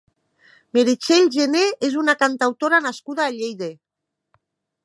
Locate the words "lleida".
3.39-3.73